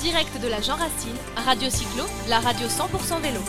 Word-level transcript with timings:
direct 0.00 0.40
de 0.42 0.48
la 0.48 0.62
Jean 0.62 0.76
Racine, 0.76 1.16
Radio 1.44 1.68
Cyclo, 1.68 2.04
la 2.28 2.40
radio 2.40 2.66
100% 2.66 3.20
vélo. 3.20 3.40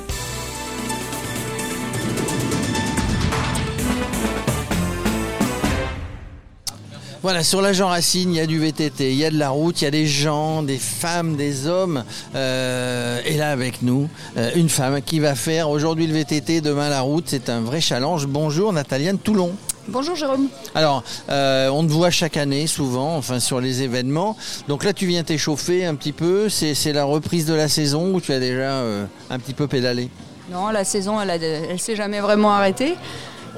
Voilà, 7.21 7.43
sur 7.43 7.61
la 7.61 7.71
Jean 7.71 7.87
Racine, 7.87 8.33
il 8.33 8.37
y 8.37 8.39
a 8.39 8.47
du 8.47 8.59
VTT, 8.59 9.11
il 9.11 9.17
y 9.17 9.23
a 9.23 9.29
de 9.29 9.37
la 9.37 9.49
route, 9.49 9.79
il 9.79 9.85
y 9.85 9.87
a 9.87 9.91
des 9.91 10.07
gens, 10.07 10.63
des 10.63 10.79
femmes, 10.79 11.35
des 11.37 11.67
hommes. 11.67 12.03
Euh, 12.35 13.21
et 13.25 13.37
là, 13.37 13.51
avec 13.51 13.81
nous, 13.81 14.09
euh, 14.37 14.51
une 14.55 14.69
femme 14.69 15.01
qui 15.01 15.19
va 15.19 15.35
faire 15.35 15.69
aujourd'hui 15.69 16.07
le 16.07 16.13
VTT, 16.13 16.59
demain 16.61 16.89
la 16.89 17.01
route. 17.01 17.25
C'est 17.27 17.49
un 17.49 17.61
vrai 17.61 17.79
challenge. 17.79 18.25
Bonjour, 18.25 18.73
Nataliane 18.73 19.19
Toulon. 19.19 19.55
Bonjour 19.91 20.15
Jérôme. 20.15 20.47
Alors, 20.73 21.03
euh, 21.29 21.69
on 21.69 21.85
te 21.85 21.91
voit 21.91 22.09
chaque 22.09 22.37
année, 22.37 22.65
souvent, 22.67 23.17
enfin 23.17 23.39
sur 23.39 23.59
les 23.59 23.81
événements. 23.81 24.37
Donc 24.67 24.83
là, 24.83 24.93
tu 24.93 25.05
viens 25.05 25.23
t'échauffer 25.23 25.85
un 25.85 25.95
petit 25.95 26.13
peu. 26.13 26.49
C'est 26.49 26.93
la 26.93 27.03
reprise 27.03 27.45
de 27.45 27.53
la 27.53 27.67
saison 27.67 28.13
où 28.13 28.21
tu 28.21 28.31
as 28.33 28.39
déjà 28.39 28.81
un 29.29 29.39
petit 29.39 29.53
peu 29.53 29.67
pédalé? 29.67 30.09
Non, 30.51 30.69
la 30.69 30.83
saison, 30.83 31.19
elle 31.21 31.71
ne 31.71 31.77
s'est 31.77 31.95
jamais 31.95 32.19
vraiment 32.19 32.53
arrêtée. 32.53 32.95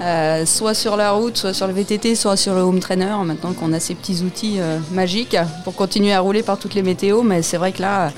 Euh, 0.02 0.46
soit 0.46 0.74
sur 0.74 0.98
la 0.98 1.12
route, 1.12 1.38
soit 1.38 1.54
sur 1.54 1.68
le 1.68 1.74
VTT, 1.74 2.16
soit 2.16 2.36
sur 2.36 2.56
le 2.56 2.62
home 2.62 2.80
trainer, 2.80 3.16
maintenant 3.24 3.54
qu'on 3.54 3.74
a 3.74 3.80
ces 3.80 3.94
petits 3.94 4.22
outils 4.24 4.56
euh, 4.60 4.80
magiques 4.92 5.38
pour 5.64 5.76
continuer 5.76 6.14
à 6.14 6.20
rouler 6.20 6.42
par 6.42 6.58
toutes 6.58 6.74
les 6.74 6.82
météos. 6.82 7.22
Mais 7.22 7.42
c'est 7.42 7.58
vrai 7.58 7.72
que 7.72 7.82
là, 7.82 8.12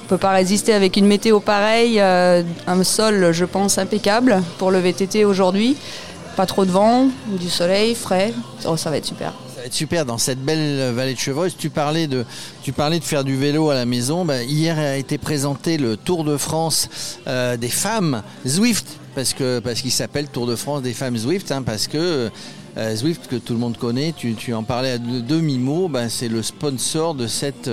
on 0.00 0.04
ne 0.04 0.08
peut 0.08 0.18
pas 0.18 0.30
résister 0.30 0.72
avec 0.72 0.96
une 0.96 1.06
météo 1.06 1.40
pareille, 1.40 2.00
euh, 2.00 2.42
un 2.66 2.84
sol, 2.84 3.32
je 3.32 3.44
pense, 3.44 3.78
impeccable 3.78 4.42
pour 4.58 4.70
le 4.70 4.78
VTT 4.78 5.24
aujourd'hui. 5.24 5.76
Pas 6.36 6.46
trop 6.46 6.66
de 6.66 6.70
vent, 6.70 7.08
du 7.40 7.48
soleil, 7.48 7.94
frais, 7.94 8.34
oh, 8.66 8.76
ça 8.76 8.90
va 8.90 8.98
être 8.98 9.06
super 9.06 9.32
Ça 9.54 9.60
va 9.60 9.66
être 9.66 9.72
super 9.72 10.04
dans 10.04 10.18
cette 10.18 10.38
belle 10.38 10.92
vallée 10.92 11.14
de 11.14 11.18
Chevreuse. 11.18 11.56
Tu 11.58 11.70
parlais 11.70 12.06
de, 12.06 12.26
tu 12.62 12.72
parlais 12.72 12.98
de 12.98 13.04
faire 13.04 13.24
du 13.24 13.36
vélo 13.36 13.70
à 13.70 13.74
la 13.74 13.86
maison. 13.86 14.26
Ben, 14.26 14.46
hier 14.46 14.78
a 14.78 14.96
été 14.96 15.16
présenté 15.16 15.78
le 15.78 15.96
Tour 15.96 16.24
de 16.24 16.36
France 16.36 16.90
des 17.26 17.68
femmes 17.68 18.22
Zwift 18.46 18.86
parce 19.14 19.34
parce 19.64 19.80
qu'il 19.80 19.92
s'appelle 19.92 20.28
Tour 20.28 20.46
de 20.46 20.56
France 20.56 20.82
des 20.82 20.92
femmes 20.92 21.16
Zwift, 21.16 21.50
hein, 21.50 21.62
parce 21.62 21.86
que 21.86 22.30
euh, 22.76 22.94
Zwift 22.94 23.26
que 23.26 23.36
tout 23.36 23.52
le 23.52 23.58
monde 23.58 23.76
connaît, 23.76 24.12
tu, 24.12 24.52
en 24.54 24.62
parlais 24.62 24.92
à 24.92 24.98
demi-mot, 24.98 25.88
ben, 25.88 26.08
c'est 26.08 26.28
le 26.28 26.42
sponsor 26.42 27.14
de 27.14 27.26
cette, 27.26 27.70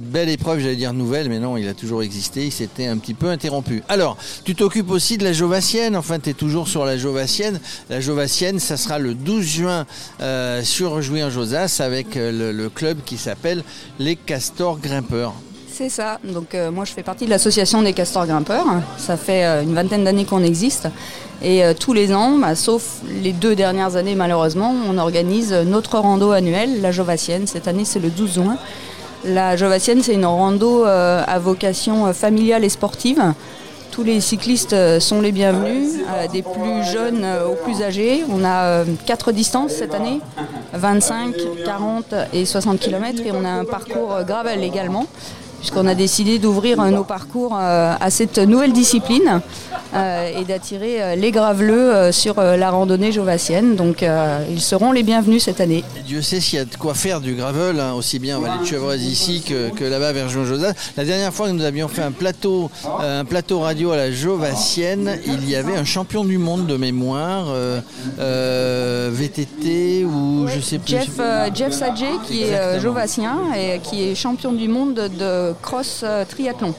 belle 0.00 0.28
épreuve, 0.28 0.60
j'allais 0.60 0.76
dire 0.76 0.92
nouvelle, 0.92 1.28
mais 1.28 1.38
non, 1.38 1.56
il 1.56 1.68
a 1.68 1.74
toujours 1.74 2.02
existé, 2.02 2.46
il 2.46 2.52
s'était 2.52 2.86
un 2.86 2.98
petit 2.98 3.14
peu 3.14 3.28
interrompu. 3.28 3.82
Alors, 3.88 4.16
tu 4.44 4.54
t'occupes 4.54 4.90
aussi 4.90 5.18
de 5.18 5.24
la 5.24 5.32
Jovassienne, 5.32 5.96
enfin 5.96 6.18
tu 6.18 6.30
es 6.30 6.34
toujours 6.34 6.68
sur 6.68 6.84
la 6.84 6.96
Jovassienne. 6.96 7.60
La 7.90 8.00
Jovassienne, 8.00 8.58
ça 8.58 8.76
sera 8.76 8.98
le 8.98 9.14
12 9.14 9.44
juin 9.44 9.86
euh, 10.20 10.62
sur 10.62 11.02
Jouy-en-Josas 11.02 11.80
avec 11.80 12.16
euh, 12.16 12.52
le 12.52 12.68
club 12.68 12.98
qui 13.04 13.16
s'appelle 13.16 13.62
les 13.98 14.16
Castors 14.16 14.78
Grimpeurs. 14.78 15.34
C'est 15.76 15.90
ça. 15.90 16.18
Donc 16.24 16.54
euh, 16.54 16.70
moi 16.70 16.86
je 16.86 16.92
fais 16.92 17.02
partie 17.02 17.26
de 17.26 17.30
l'association 17.30 17.82
des 17.82 17.92
castors 17.92 18.26
grimpeurs. 18.26 18.64
Ça 18.96 19.18
fait 19.18 19.44
une 19.44 19.74
vingtaine 19.74 20.04
d'années 20.04 20.24
qu'on 20.24 20.42
existe. 20.42 20.88
Et 21.42 21.64
euh, 21.64 21.74
tous 21.78 21.92
les 21.92 22.14
ans, 22.14 22.38
bah, 22.38 22.54
sauf 22.54 23.00
les 23.22 23.32
deux 23.32 23.54
dernières 23.54 23.96
années 23.96 24.14
malheureusement, 24.14 24.74
on 24.88 24.98
organise 24.98 25.52
notre 25.52 25.98
rando 25.98 26.30
annuel, 26.30 26.80
la 26.80 26.92
Jovassienne. 26.92 27.46
Cette 27.46 27.68
année 27.68 27.84
c'est 27.84 28.00
le 28.00 28.10
12 28.10 28.34
juin. 28.34 28.56
La 29.24 29.56
Jovassienne 29.56 30.02
c'est 30.02 30.14
une 30.14 30.26
rando 30.26 30.84
à 30.84 31.38
vocation 31.38 32.12
familiale 32.12 32.64
et 32.64 32.68
sportive. 32.68 33.22
Tous 33.90 34.04
les 34.04 34.20
cyclistes 34.20 34.76
sont 35.00 35.20
les 35.22 35.32
bienvenus, 35.32 35.94
des 36.32 36.42
plus 36.42 36.84
jeunes 36.92 37.26
aux 37.48 37.54
plus 37.64 37.82
âgés. 37.82 38.24
On 38.30 38.44
a 38.44 38.84
quatre 39.06 39.32
distances 39.32 39.72
cette 39.72 39.94
année, 39.94 40.20
25, 40.74 41.34
40 41.64 42.14
et 42.34 42.44
60 42.44 42.78
km 42.78 43.22
et 43.24 43.32
on 43.32 43.44
a 43.44 43.48
un 43.48 43.64
parcours 43.64 44.22
gravel 44.26 44.62
également 44.62 45.06
puisqu'on 45.66 45.88
a 45.88 45.96
décidé 45.96 46.38
d'ouvrir 46.38 46.80
nos 46.92 47.02
parcours 47.02 47.56
euh, 47.58 47.92
à 48.00 48.10
cette 48.10 48.38
nouvelle 48.38 48.72
discipline 48.72 49.40
euh, 49.94 50.40
et 50.40 50.44
d'attirer 50.44 51.02
euh, 51.02 51.16
les 51.16 51.32
graveleux 51.32 52.12
sur 52.12 52.40
la 52.40 52.70
randonnée 52.70 53.10
jovassienne. 53.10 53.74
Donc 53.74 54.04
ils 54.48 54.60
seront 54.60 54.92
les 54.92 55.02
bienvenus 55.02 55.42
cette 55.42 55.60
année. 55.60 55.82
Dieu 56.06 56.22
sait 56.22 56.40
s'il 56.40 56.60
y 56.60 56.62
a 56.62 56.64
de 56.64 56.76
quoi 56.76 56.94
faire 56.94 57.20
du 57.20 57.34
gravel, 57.34 57.80
hein, 57.80 57.94
aussi 57.94 58.20
bien 58.20 58.38
en 58.38 58.42
vallée 58.42 58.60
de 58.60 58.64
Chevreuse 58.64 59.02
ici 59.02 59.42
que, 59.42 59.84
là-bas 59.84 60.12
vers 60.12 60.28
Jean 60.28 60.44
Josas. 60.44 60.72
La 60.96 61.04
dernière 61.04 61.34
fois 61.34 61.48
que 61.48 61.52
nous 61.52 61.64
avions 61.64 61.88
fait 61.88 62.02
un 62.02 62.12
plateau, 62.12 62.70
un 63.00 63.24
plateau 63.24 63.58
radio 63.60 63.90
à 63.90 63.96
la 63.96 64.12
Jovassienne, 64.12 65.18
il 65.26 65.48
y 65.50 65.56
avait 65.56 65.76
un 65.76 65.84
champion 65.84 66.24
du 66.24 66.38
monde 66.38 66.66
de 66.66 66.76
mémoire, 66.76 67.46
VTT 69.10 70.04
ou 70.04 70.46
je 70.46 70.60
sais 70.60 70.78
plus. 70.78 70.92
Jeff, 70.92 71.20
Jeff 71.54 71.72
Sadje 71.72 72.04
qui 72.28 72.44
est 72.44 72.78
jovassien 72.80 73.38
et 73.56 73.80
qui 73.80 74.04
est 74.04 74.14
champion 74.14 74.52
du 74.52 74.68
monde 74.68 74.94
de 74.94 75.55
cross 75.60 76.02
euh, 76.02 76.24
triathlon. 76.24 76.74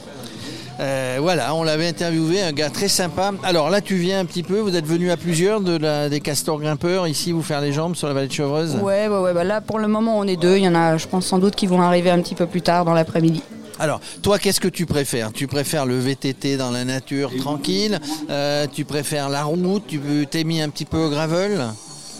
Euh, 0.80 1.18
voilà, 1.20 1.54
on 1.54 1.64
l'avait 1.64 1.88
interviewé, 1.88 2.40
un 2.40 2.52
gars 2.52 2.70
très 2.70 2.88
sympa. 2.88 3.32
Alors 3.42 3.68
là, 3.68 3.80
tu 3.80 3.96
viens 3.96 4.20
un 4.20 4.24
petit 4.24 4.44
peu, 4.44 4.58
vous 4.58 4.76
êtes 4.76 4.86
venu 4.86 5.10
à 5.10 5.16
plusieurs 5.16 5.60
de 5.60 5.76
la, 5.76 6.08
des 6.08 6.20
castors 6.20 6.60
grimpeurs 6.60 7.08
ici, 7.08 7.32
vous 7.32 7.42
faire 7.42 7.60
les 7.60 7.72
jambes 7.72 7.96
sur 7.96 8.06
la 8.06 8.14
vallée 8.14 8.28
de 8.28 8.32
Chevreuse? 8.32 8.76
Ouais, 8.76 9.08
ouais, 9.08 9.18
ouais 9.18 9.34
bah 9.34 9.42
là 9.42 9.60
pour 9.60 9.80
le 9.80 9.88
moment 9.88 10.18
on 10.18 10.24
est 10.24 10.36
deux. 10.36 10.56
Il 10.56 10.62
y 10.62 10.68
en 10.68 10.76
a, 10.76 10.96
je 10.96 11.08
pense 11.08 11.26
sans 11.26 11.38
doute, 11.38 11.56
qui 11.56 11.66
vont 11.66 11.82
arriver 11.82 12.10
un 12.10 12.20
petit 12.20 12.36
peu 12.36 12.46
plus 12.46 12.62
tard 12.62 12.84
dans 12.84 12.94
l'après-midi. 12.94 13.42
Alors, 13.80 14.00
toi, 14.22 14.38
qu'est-ce 14.38 14.60
que 14.60 14.68
tu 14.68 14.86
préfères? 14.86 15.32
Tu 15.32 15.46
préfères 15.46 15.86
le 15.86 15.98
VTT 15.98 16.56
dans 16.56 16.72
la 16.72 16.84
nature 16.84 17.30
tranquille 17.36 18.00
euh, 18.28 18.66
Tu 18.72 18.84
préfères 18.84 19.28
la 19.28 19.44
route 19.44 19.84
Tu 19.86 20.00
t'es 20.28 20.42
mis 20.42 20.60
un 20.60 20.68
petit 20.68 20.84
peu 20.84 20.98
au 20.98 21.10
gravel? 21.10 21.60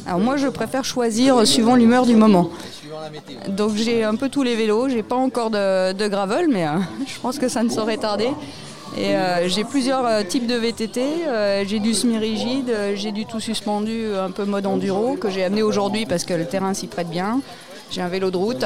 Alors 0.06 0.20
moi, 0.20 0.36
je 0.36 0.46
préfère 0.46 0.84
choisir 0.84 1.44
suivant 1.46 1.74
l'humeur 1.74 2.06
du 2.06 2.14
moment. 2.14 2.50
Donc 3.48 3.74
j'ai 3.74 4.04
un 4.04 4.14
peu 4.14 4.28
tous 4.28 4.42
les 4.42 4.56
vélos, 4.56 4.88
j'ai 4.88 5.02
pas 5.02 5.16
encore 5.16 5.50
de, 5.50 6.08
gravel, 6.08 6.48
mais 6.48 6.66
euh, 6.66 6.78
je 7.06 7.18
pense 7.20 7.38
que 7.38 7.48
ça 7.48 7.62
ne 7.62 7.68
saurait 7.68 7.96
tarder. 7.98 8.30
Et 8.96 9.14
euh, 9.14 9.48
j'ai 9.48 9.64
plusieurs 9.64 10.06
euh, 10.06 10.22
types 10.22 10.46
de 10.46 10.54
VTT. 10.54 11.00
j'ai 11.66 11.78
du 11.78 11.94
semi-rigide, 11.94 12.72
j'ai 12.94 13.12
du 13.12 13.26
tout 13.26 13.40
suspendu, 13.40 14.14
un 14.16 14.30
peu 14.30 14.44
mode 14.44 14.66
enduro, 14.66 15.16
que 15.16 15.30
j'ai 15.30 15.44
amené 15.44 15.62
aujourd'hui 15.62 16.06
parce 16.06 16.24
que 16.24 16.34
le 16.34 16.46
terrain 16.46 16.74
s'y 16.74 16.86
prête 16.86 17.08
bien. 17.08 17.40
J'ai 17.90 18.02
un 18.02 18.08
vélo 18.08 18.30
de 18.30 18.36
route. 18.36 18.64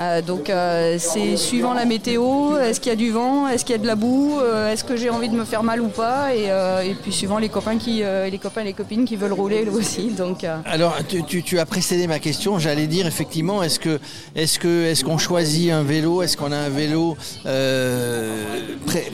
Euh, 0.00 0.22
donc 0.22 0.48
euh, 0.48 0.96
c'est 0.98 1.36
suivant 1.36 1.74
la 1.74 1.84
météo, 1.84 2.56
est-ce 2.56 2.80
qu'il 2.80 2.90
y 2.90 2.92
a 2.92 2.96
du 2.96 3.10
vent, 3.10 3.46
est-ce 3.48 3.64
qu'il 3.64 3.72
y 3.72 3.78
a 3.78 3.82
de 3.82 3.86
la 3.86 3.94
boue, 3.94 4.38
euh, 4.40 4.72
est-ce 4.72 4.84
que 4.84 4.96
j'ai 4.96 5.10
envie 5.10 5.28
de 5.28 5.34
me 5.34 5.44
faire 5.44 5.62
mal 5.62 5.80
ou 5.80 5.88
pas? 5.88 6.34
Et, 6.34 6.94
puis 7.02 7.12
suivant 7.12 7.38
les 7.38 7.48
copains 7.48 7.78
qui 7.78 8.02
les 8.02 8.38
copains 8.38 8.62
et 8.62 8.64
les 8.64 8.72
copines 8.72 9.04
qui 9.04 9.16
veulent 9.16 9.32
rouler 9.32 9.66
aussi. 9.68 10.10
Donc 10.10 10.44
Alors 10.66 10.96
tu, 11.06 11.58
as 11.58 11.66
précédé 11.66 12.06
ma 12.06 12.18
question, 12.18 12.58
j'allais 12.58 12.86
dire 12.86 13.06
effectivement 13.06 13.62
est-ce 13.62 13.78
que 13.78 13.98
est-ce 14.34 14.58
que 14.58 14.84
est-ce 14.84 15.04
qu'on 15.04 15.18
choisit 15.18 15.70
un 15.72 15.82
vélo, 15.82 16.22
est-ce 16.22 16.36
qu'on 16.36 16.52
a 16.52 16.56
un 16.56 16.68
vélo 16.68 17.16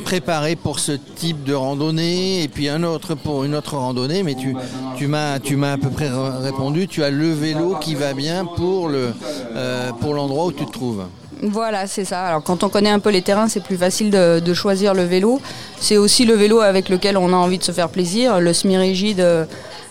préparé 0.04 0.56
pour 0.56 0.78
ce 0.78 0.92
type 0.92 1.44
de 1.44 1.54
randonnée 1.54 2.42
et 2.42 2.48
puis 2.48 2.68
un 2.68 2.82
autre 2.82 3.14
pour 3.14 3.44
une 3.44 3.54
autre 3.54 3.76
randonnée? 3.76 4.22
Mais 4.22 4.34
tu 4.34 4.54
tu 4.96 5.08
tu 5.42 5.56
m'as 5.56 5.72
à 5.72 5.78
peu 5.78 5.90
près 5.90 6.08
répondu, 6.08 6.88
tu 6.88 7.02
as 7.02 7.10
le 7.10 7.32
vélo 7.32 7.76
qui 7.80 7.94
va 7.94 8.12
bien 8.14 8.44
pour 8.44 8.88
le 8.88 9.12
euh, 9.58 9.90
pour 10.00 10.14
l'endroit 10.14 10.46
où 10.46 10.52
tu 10.52 10.64
te 10.64 10.70
trouves. 10.70 11.04
Voilà, 11.42 11.88
c'est 11.88 12.04
ça. 12.04 12.26
Alors 12.26 12.42
quand 12.44 12.62
on 12.62 12.68
connaît 12.68 12.90
un 12.90 13.00
peu 13.00 13.10
les 13.10 13.22
terrains, 13.22 13.48
c'est 13.48 13.62
plus 13.62 13.76
facile 13.76 14.10
de, 14.10 14.54
choisir 14.54 14.94
le 14.94 15.02
vélo. 15.02 15.40
C'est 15.80 15.96
aussi 15.96 16.24
le 16.24 16.34
vélo 16.34 16.60
avec 16.60 16.88
lequel 16.88 17.16
on 17.16 17.32
a 17.32 17.36
envie 17.36 17.58
de 17.58 17.64
se 17.64 17.72
faire 17.72 17.88
plaisir. 17.88 18.40
Le 18.40 18.52
semi-rigide 18.52 19.20
euh, 19.20 19.44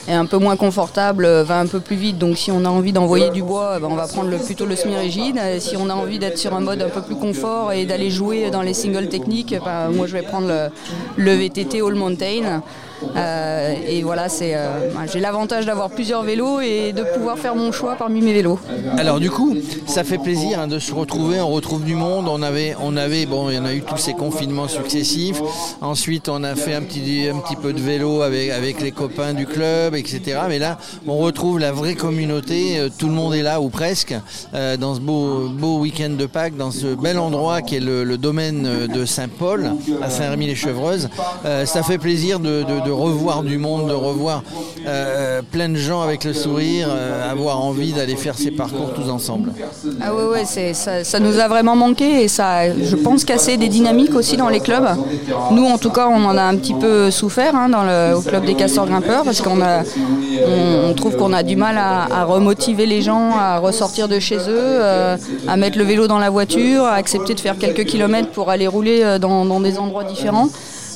est 0.08 0.14
un 0.14 0.26
peu 0.26 0.38
moins 0.38 0.56
confortable, 0.56 1.26
euh, 1.26 1.44
va 1.44 1.60
un 1.60 1.68
peu 1.68 1.82
plus 1.82 1.98
vite. 1.98 2.18
Donc 2.18 2.38
si 2.38 2.50
on 2.50 2.64
a 2.64 2.70
envie 2.70 2.94
d'envoyer 2.94 3.30
du 3.30 3.44
bois, 3.44 3.78
ben, 3.80 3.90
on 3.92 3.96
va 3.96 4.08
prendre 4.08 4.36
plutôt 4.38 4.66
le 4.66 4.78
semi-rigide. 4.78 5.40
Si 5.60 5.76
on 5.76 5.90
a 5.90 5.94
envie 5.94 6.20
d'être 6.20 6.38
sur 6.38 6.54
un 6.56 6.62
mode 6.62 6.82
un 6.82 6.90
peu 6.90 7.02
plus 7.02 7.16
confort 7.16 7.74
et 7.74 7.86
d'aller 7.86 8.10
jouer 8.10 8.50
dans 8.50 8.62
les 8.62 8.74
singles 8.74 9.10
techniques, 9.10 9.54
ben, 9.66 9.90
moi 9.90 10.08
je 10.08 10.14
vais 10.14 10.24
prendre 10.24 10.48
le, 10.48 10.70
le 11.18 11.32
VTT 11.34 11.82
All 11.82 11.96
Mountain. 11.96 12.62
Euh, 13.16 13.76
et 13.88 14.02
voilà, 14.02 14.30
c'est, 14.30 14.56
euh, 14.56 14.90
j'ai 15.12 15.20
l'avantage 15.20 15.66
d'avoir 15.66 15.90
plusieurs 15.90 16.24
vélos 16.24 16.62
et 16.62 16.94
de 16.94 17.04
pouvoir 17.04 17.38
faire 17.38 17.56
mon 17.56 17.72
choix 17.72 17.96
parmi 17.96 18.22
mes 18.22 18.34
vélos. 18.34 18.60
Alors 18.98 19.20
du 19.20 19.30
coup, 19.30 19.56
ça 19.86 20.04
fait 20.04 20.18
plaisir 20.18 20.60
hein, 20.60 20.68
de 20.68 20.80
se 20.80 20.94
retrouver. 20.94 21.40
On 21.40 21.50
retrouve 21.50 21.84
du 21.84 21.96
monde. 21.96 22.28
On 22.28 22.42
avait, 22.42 22.76
on 22.82 22.96
avait, 22.98 23.26
bon, 23.26 23.50
il 23.50 23.56
y 23.56 23.60
en 23.60 23.66
a 23.66 23.74
eu 23.74 23.82
tous 23.82 23.98
ces 23.98 24.14
confinements 24.14 24.68
successifs. 24.68 25.42
Ensuite, 25.82 26.30
on 26.30 26.44
a 26.44 26.56
fait 26.56 26.74
un 26.74 26.82
petit, 26.82 27.28
un 27.28 27.40
petit 27.40 27.56
peu 27.56 27.74
de 27.74 27.82
vélo 27.82 28.22
avec, 28.22 28.50
avec 28.52 28.82
les 28.82 28.92
copains 28.92 29.34
du 29.34 29.46
club, 29.46 29.96
etc. 29.96 30.42
Mais 30.48 30.60
là, 30.60 30.78
on 31.08 31.18
retrouve 31.18 31.60
la 31.60 31.72
vraie 31.72 31.96
communauté. 31.96 32.80
Euh, 32.80 32.90
tout 32.96 33.08
le 33.08 33.14
monde 33.14 33.34
est 33.36 33.44
là 33.44 33.62
ou 33.62 33.70
presque 33.70 34.16
dans 34.54 34.96
ce 34.96 35.00
beau, 35.00 35.50
beau 35.50 35.80
week-end 35.80 36.10
de 36.10 36.26
Pâques, 36.26 36.58
dans 36.58 36.72
ce 36.72 36.96
bel 36.96 37.20
endroit 37.20 37.62
qui 37.62 37.76
est 37.76 37.80
le, 37.80 38.18
domaine 38.18 38.88
de 38.88 39.06
Saint-Paul 39.06 39.74
à 40.02 40.10
Saint-Rémy-les-Chevreuses. 40.10 41.10
ça 41.66 41.84
fait 41.84 41.98
plaisir 41.98 42.40
de 42.40 42.64
de 42.87 42.87
revoir 42.92 43.44
du 43.44 43.58
monde, 43.58 43.90
de 43.90 43.94
revoir 43.94 44.44
euh, 44.88 45.42
plein 45.52 45.70
de 45.70 45.76
gens 45.76 46.02
avec 46.02 46.24
le 46.24 46.34
sourire, 46.34 46.88
euh, 46.90 47.32
avoir 47.32 47.62
envie 47.62 47.92
d'aller 47.92 48.16
faire 48.16 48.38
ces 48.38 48.52
parcours 48.52 48.94
tous 48.94 49.10
ensemble. 49.10 49.52
Ah 50.02 50.14
ouais, 50.14 50.24
ouais, 50.24 50.74
ça, 50.74 51.20
nous 51.20 51.40
a 51.40 51.48
vraiment 51.48 51.76
manqué 51.76 52.24
et 52.24 52.28
ça, 52.28 52.74
je 52.74 52.96
pense, 52.96 53.26
casser 53.26 53.58
des 53.58 53.68
dynamiques 53.68 54.16
aussi 54.16 54.38
dans 54.38 54.50
les 54.50 54.60
clubs. 54.60 54.88
Nous, 55.52 55.66
en 55.66 55.78
tout 55.78 55.90
cas, 55.90 56.08
on 56.08 56.24
en 56.24 56.38
a 56.38 56.44
un 56.44 56.56
petit 56.56 56.74
peu 56.74 57.12
souffert 57.12 57.56
hein, 57.56 57.70
dans 57.70 57.84
le, 57.84 58.18
au 58.18 58.22
club 58.22 58.46
des 58.46 58.54
castors 58.54 58.86
grimpeurs 58.86 59.24
parce 59.24 59.42
qu'on 59.42 59.62
a, 59.62 59.84
on, 60.88 60.94
trouve 60.94 61.18
qu'on 61.18 61.34
a 61.34 61.44
du 61.44 61.56
mal 61.56 61.78
à, 61.78 62.24
remotiver 62.24 62.86
les 62.86 63.02
gens 63.02 63.32
à 63.38 63.60
ressortir 63.60 64.08
de 64.08 64.20
chez 64.20 64.38
eux, 64.38 64.42
euh, 64.50 65.18
à 65.48 65.58
mettre 65.58 65.78
le 65.78 65.84
vélo 65.84 66.08
dans 66.08 66.20
la 66.20 66.30
voiture, 66.30 66.84
à 66.84 66.94
accepter 66.94 67.34
de 67.34 67.40
faire 67.40 67.58
quelques 67.58 67.86
kilomètres 67.86 68.30
pour 68.30 68.50
aller 68.50 68.68
rouler 68.68 69.18
dans 69.20 69.60
des 69.60 69.78
endroits 69.80 70.04
différents. 70.04 70.50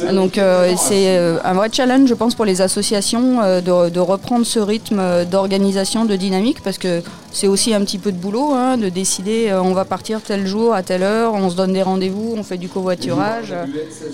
Donc 0.09 0.37
euh, 0.37 0.73
c'est 0.77 1.17
euh, 1.17 1.37
un 1.43 1.53
vrai 1.53 1.69
challenge, 1.71 2.07
je 2.07 2.13
pense, 2.13 2.35
pour 2.35 2.45
les 2.45 2.61
associations 2.61 3.41
euh, 3.41 3.61
de, 3.61 3.89
de 3.89 3.99
reprendre 3.99 4.45
ce 4.45 4.59
rythme 4.59 5.25
d'organisation, 5.25 6.05
de 6.05 6.15
dynamique, 6.15 6.61
parce 6.63 6.77
que 6.77 7.01
c'est 7.31 7.47
aussi 7.47 7.73
un 7.73 7.81
petit 7.81 7.97
peu 7.97 8.11
de 8.11 8.17
boulot, 8.17 8.51
hein, 8.53 8.77
de 8.77 8.89
décider 8.89 9.49
euh, 9.49 9.61
on 9.61 9.73
va 9.73 9.85
partir 9.85 10.21
tel 10.21 10.45
jour, 10.45 10.73
à 10.73 10.83
telle 10.83 11.03
heure, 11.03 11.33
on 11.33 11.49
se 11.49 11.55
donne 11.55 11.73
des 11.73 11.81
rendez-vous, 11.81 12.35
on 12.37 12.43
fait 12.43 12.57
du 12.57 12.67
covoiturage. 12.67 13.51
euh, 13.51 13.65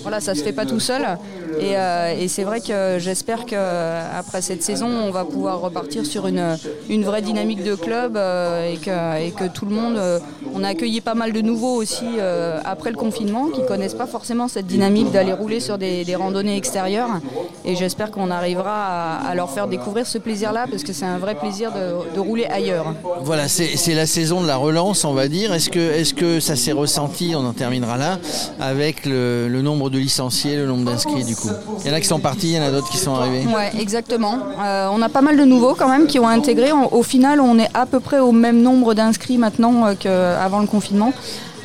voilà, 0.02 0.20
ça 0.20 0.34
se 0.34 0.42
fait 0.42 0.52
pas 0.52 0.66
tout 0.66 0.80
seul. 0.80 1.02
Et, 1.60 1.76
euh, 1.76 2.28
c'est 2.28 2.44
vrai 2.44 2.60
que 2.60 2.98
j'espère 2.98 3.46
qu'après 3.46 4.42
cette 4.42 4.62
saison, 4.62 4.88
on 4.88 5.10
va 5.10 5.24
pouvoir 5.24 5.60
repartir 5.60 6.04
sur 6.04 6.26
une, 6.26 6.56
une 6.88 7.04
vraie 7.04 7.22
dynamique 7.22 7.64
de 7.64 7.74
club 7.74 8.16
euh, 8.16 8.72
et, 8.72 9.30
que, 9.30 9.48
tout 9.48 9.64
le 9.64 9.74
monde... 9.74 9.96
euh, 9.96 10.18
on 10.54 10.64
a 10.64 10.68
accueilli 10.68 11.00
pas 11.00 11.14
mal 11.14 11.32
de 11.32 11.40
nouveaux 11.40 11.74
aussi 11.74 12.06
euh, 12.18 12.58
après 12.64 12.90
le 12.90 12.96
confinement 12.96 13.46
qui 13.46 13.64
connaissent 13.64 13.94
pas 13.94 14.06
forcément 14.06 14.48
cette 14.48 14.66
dynamique 14.66 15.10
d'aller 15.10 15.32
rouler 15.32 15.60
sur 15.60 15.78
des, 15.78 16.04
randonnées 16.16 16.56
extérieures. 16.56 17.20
Et 17.64 17.76
j'espère 17.76 18.10
qu'on 18.10 18.30
arrivera 18.30 19.16
à, 19.16 19.34
leur 19.34 19.50
faire 19.50 19.68
découvrir 19.68 20.06
ce 20.06 20.18
plaisir-là 20.18 20.66
parce 20.70 20.82
que 20.82 20.92
c'est 20.92 21.04
un 21.04 21.18
vrai 21.18 21.34
plaisir 21.34 21.72
de 22.14 22.20
rouler 22.20 22.46
ailleurs. 22.46 22.94
Voilà, 23.22 23.48
c'est 23.48 23.94
la 23.94 24.06
saison 24.06 24.40
de 24.40 24.46
la 24.46 24.56
relance, 24.56 25.04
on 25.04 25.12
va 25.12 25.28
dire. 25.28 25.52
Est-ce 25.52 26.14
que, 26.14 26.40
ça 26.40 26.56
s'est 26.56 26.72
ressenti, 26.72 27.34
on 27.36 27.44
en 27.44 27.52
terminera 27.52 27.96
là, 27.96 28.18
avec 28.60 29.04
le, 29.06 29.60
nombre 29.62 29.90
de 29.90 29.98
licenciés, 29.98 30.56
le 30.56 30.66
nombre 30.66 30.84
d'inscrits 30.84 31.24
du 31.24 31.36
coup? 31.36 31.48
Il 31.84 31.88
y 31.88 31.90
en 31.90 31.94
a 31.94 32.00
qui 32.00 32.06
sont 32.06 32.20
partis, 32.20 32.48
il 32.48 32.56
y 32.56 32.58
en 32.58 32.62
a 32.62 32.70
d'autres 32.70 32.90
qui 32.90 32.98
sont 32.98 33.14
arrivés. 33.14 33.46
Ouais, 33.46 33.70
exactement. 33.78 34.38
Euh, 34.62 34.88
on 34.92 35.02
a 35.02 35.08
pas 35.08 35.22
mal 35.22 35.36
de 35.36 35.44
nouveaux 35.44 35.74
quand 35.74 35.88
même 35.88 36.06
qui 36.06 36.18
ont 36.18 36.28
intégré. 36.28 36.70
Au 36.72 37.02
final, 37.02 37.40
on 37.40 37.58
est 37.58 37.70
à 37.74 37.86
peu 37.86 38.00
près 38.00 38.18
au 38.18 38.32
même 38.32 38.62
nombre 38.62 38.94
d'inscrits 38.94 39.38
maintenant 39.38 39.86
euh, 39.86 39.94
qu'avant 39.98 40.60
le 40.60 40.66
confinement. 40.66 41.12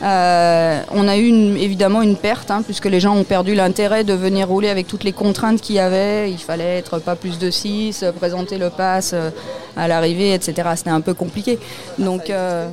Euh, 0.04 0.82
on 0.92 1.08
a 1.08 1.16
eu 1.18 1.28
une- 1.28 1.56
évidemment 1.58 2.02
une 2.02 2.18
perte, 2.18 2.52
hein, 2.52 2.62
puisque 2.62 2.86
les 2.86 3.00
gens 3.00 3.16
ont 3.16 3.24
perdu 3.24 3.56
l'intérêt 3.56 4.04
de 4.04 4.14
venir 4.14 4.48
rouler 4.50 4.68
avec 4.70 4.86
toutes 4.88 5.04
les 5.06 5.14
contraintes 5.14 5.62
qu'il 5.62 5.76
y 5.76 5.80
avait. 5.80 6.30
Il 6.30 6.38
fallait 6.40 6.78
être 6.80 7.00
pas 7.00 7.16
plus 7.16 7.40
de 7.40 7.50
6, 7.50 8.04
présenter 8.20 8.58
le 8.58 8.70
pass 8.70 9.12
euh, 9.14 9.30
à 9.78 9.88
l'arrivée, 9.88 10.34
etc. 10.34 10.70
C'était 10.76 10.90
un 10.90 11.02
peu 11.02 11.14
compliqué. 11.14 11.58
Donc, 11.98 12.30
euh, 12.30 12.68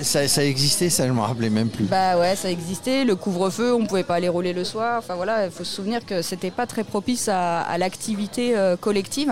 Ça, 0.00 0.26
ça 0.26 0.42
existait, 0.42 0.88
ça 0.88 1.06
je 1.06 1.12
me 1.12 1.20
rappelais 1.20 1.50
même 1.50 1.68
plus. 1.68 1.84
bah 1.84 2.18
ouais, 2.18 2.34
ça 2.34 2.50
existait. 2.50 3.04
Le 3.04 3.14
couvre-feu, 3.14 3.74
on 3.74 3.84
pouvait 3.86 4.04
pas 4.04 4.14
aller 4.14 4.28
rouler 4.28 4.52
le 4.54 4.64
soir. 4.64 4.96
Enfin 4.98 5.14
voilà, 5.14 5.44
il 5.44 5.50
faut 5.52 5.64
se 5.64 5.74
souvenir 5.76 6.04
que 6.04 6.22
c'était 6.22 6.50
pas 6.50 6.66
très 6.66 6.82
propice 6.82 7.28
à, 7.28 7.60
à 7.60 7.76
l'activité 7.78 8.56
euh, 8.56 8.76
collective. 8.76 9.30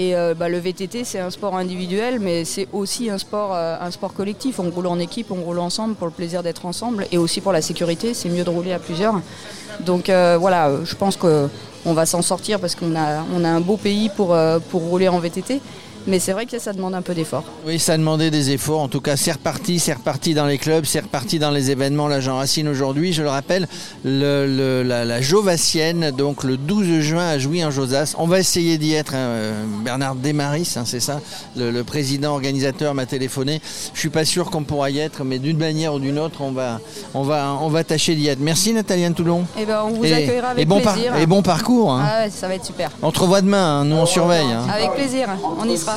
Et 0.00 0.14
euh, 0.14 0.32
bah, 0.32 0.48
le 0.48 0.58
VTT, 0.58 1.02
c'est 1.02 1.18
un 1.18 1.30
sport 1.30 1.56
individuel, 1.56 2.20
mais 2.20 2.44
c'est 2.44 2.68
aussi 2.72 3.10
un 3.10 3.18
sport, 3.18 3.50
euh, 3.52 3.76
un 3.80 3.90
sport 3.90 4.14
collectif. 4.14 4.60
On 4.60 4.70
roule 4.70 4.86
en 4.86 5.00
équipe, 5.00 5.32
on 5.32 5.42
roule 5.42 5.58
ensemble 5.58 5.96
pour 5.96 6.06
le 6.06 6.12
plaisir 6.12 6.44
d'être 6.44 6.66
ensemble, 6.66 7.08
et 7.10 7.18
aussi 7.18 7.40
pour 7.40 7.50
la 7.52 7.60
sécurité. 7.60 8.14
C'est 8.14 8.28
mieux 8.28 8.44
de 8.44 8.50
rouler 8.50 8.72
à 8.72 8.78
plusieurs. 8.78 9.20
Donc 9.80 10.08
euh, 10.08 10.36
voilà, 10.38 10.70
je 10.84 10.94
pense 10.94 11.16
que 11.16 11.48
on 11.84 11.94
va 11.94 12.06
s'en 12.06 12.22
sortir 12.22 12.60
parce 12.60 12.76
qu'on 12.76 12.94
a, 12.94 13.24
on 13.34 13.44
a 13.44 13.48
un 13.48 13.60
beau 13.60 13.76
pays 13.76 14.08
pour, 14.08 14.36
pour 14.70 14.82
rouler 14.82 15.08
en 15.08 15.18
VTT. 15.18 15.60
Mais 16.06 16.18
c'est 16.18 16.32
vrai 16.32 16.46
que 16.46 16.58
ça 16.58 16.72
demande 16.72 16.94
un 16.94 17.02
peu 17.02 17.14
d'effort. 17.14 17.44
Oui, 17.66 17.78
ça 17.78 17.96
demandait 17.98 18.30
des 18.30 18.50
efforts. 18.50 18.80
En 18.80 18.88
tout 18.88 19.00
cas, 19.00 19.16
c'est 19.16 19.32
reparti, 19.32 19.78
c'est 19.78 19.92
reparti 19.92 20.32
dans 20.32 20.46
les 20.46 20.56
clubs, 20.56 20.84
c'est 20.86 21.00
reparti 21.00 21.38
dans 21.38 21.50
les 21.50 21.70
événements. 21.70 22.08
La 22.08 22.20
Jean 22.20 22.36
Racine 22.38 22.66
aujourd'hui, 22.68 23.12
je 23.12 23.22
le 23.22 23.28
rappelle, 23.28 23.68
le, 24.04 24.46
le- 24.46 24.82
la, 24.82 25.04
la 25.04 25.20
Jovassienne, 25.20 26.10
donc 26.12 26.44
le 26.44 26.56
12 26.56 27.00
juin 27.00 27.26
à 27.28 27.38
Jouy 27.38 27.64
en 27.64 27.70
Josas. 27.70 28.14
On 28.18 28.26
va 28.26 28.38
essayer 28.38 28.78
d'y 28.78 28.94
être. 28.94 29.14
hein, 29.14 29.18
euh, 29.18 29.64
Bernard 29.84 30.14
Desmaris, 30.14 30.74
hein, 30.76 30.84
c'est 30.86 31.00
ça, 31.00 31.20
le, 31.56 31.70
le 31.70 31.84
président 31.84 32.32
organisateur 32.32 32.94
m'a 32.94 33.04
téléphoné. 33.04 33.60
Je 33.92 33.98
suis 34.00 34.08
pas 34.08 34.24
sûr 34.24 34.50
qu'on 34.50 34.62
pourra 34.64 34.90
y 34.90 34.98
être, 35.00 35.24
mais 35.24 35.38
d'une 35.38 35.58
manière 35.58 35.92
ou 35.94 35.98
d'une 35.98 36.18
autre, 36.18 36.40
on 36.40 36.52
va, 36.52 36.80
on 37.12 37.22
va, 37.22 37.56
on 37.60 37.68
va 37.68 37.84
tâcher 37.84 38.14
d'y 38.14 38.28
être. 38.28 38.40
Merci 38.40 38.72
Nathalie 38.72 39.12
Toulon. 39.12 39.44
Et 39.60 39.66
ben 39.66 39.82
on 39.84 39.90
vous 39.90 40.04
et, 40.04 40.12
accueillera 40.14 40.48
avec 40.50 40.62
et 40.62 40.66
bon 40.66 40.80
par- 40.80 40.94
plaisir. 40.94 41.16
et 41.16 41.26
bon 41.26 41.42
parcours. 41.42 41.92
hein. 41.92 42.04
Ah 42.06 42.24
ouais, 42.24 42.30
ça 42.30 42.48
va 42.48 42.54
être 42.54 42.64
super. 42.64 42.90
On 43.02 43.10
te 43.12 43.20
revoit 43.20 43.40
demain. 43.42 43.84
Nous 43.84 43.96
on 43.96 44.06
surveille. 44.06 44.46
Avec 44.72 44.92
plaisir, 44.94 45.28
on 45.60 45.68
y 45.68 45.76
sera. 45.76 45.96